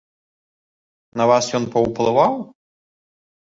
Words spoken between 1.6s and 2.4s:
паўплываў?